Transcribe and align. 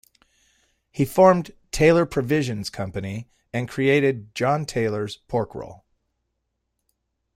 He 0.89 1.05
formed 1.05 1.51
Taylor 1.69 2.07
Provisions 2.07 2.71
Company 2.71 3.29
and 3.53 3.69
created 3.69 4.33
John 4.33 4.65
Taylor's 4.65 5.17
Pork 5.27 5.53
Roll. 5.53 5.85